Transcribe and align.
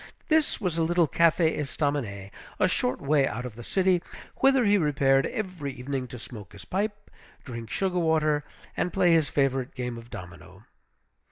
This 0.29 0.59
was 0.59 0.79
a 0.79 0.83
little 0.83 1.07
Café 1.07 1.55
Estaminet, 1.59 2.31
a 2.59 2.67
short 2.67 2.99
way 3.01 3.27
out 3.27 3.45
of 3.45 3.53
the 3.53 3.63
city, 3.63 4.01
whither 4.37 4.65
he 4.65 4.75
repaired 4.75 5.27
every 5.27 5.73
evening 5.73 6.07
to 6.07 6.17
smoke 6.17 6.53
his 6.53 6.65
pipe, 6.65 7.11
drink 7.45 7.69
sugar 7.69 7.99
water, 7.99 8.43
and 8.75 8.91
play 8.91 9.11
his 9.13 9.29
favorite 9.29 9.75
game 9.75 9.99
of 9.99 10.09
domino. 10.09 10.65